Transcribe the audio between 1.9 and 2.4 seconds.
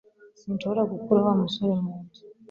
nzu